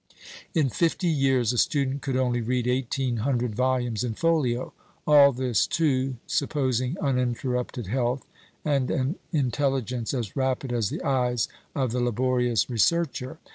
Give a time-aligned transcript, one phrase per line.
[0.55, 4.73] In fifty years a student could only read eighteen hundred volumes in folio.
[5.05, 8.25] All this, too, supposing uninterrupted health,
[8.65, 13.37] and an intelligence as rapid as the eyes of the laborious researcher.